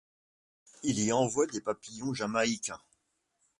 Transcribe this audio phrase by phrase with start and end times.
[0.81, 2.81] Il y envoie des papillons jamaïcains.